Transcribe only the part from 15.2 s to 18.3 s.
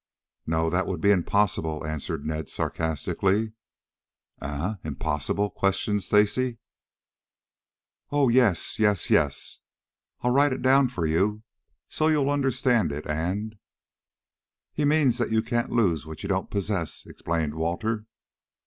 you can't lose what you don't possess," explained Walter.